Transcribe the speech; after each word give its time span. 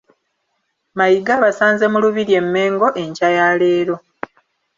Mayiga 0.97 1.31
abasanze 1.39 1.85
mu 1.91 1.97
Lubiri 2.03 2.33
e 2.41 2.41
Mmengo 2.45 2.87
enkya 3.01 3.29
ya 3.37 3.47
leero 3.59 3.95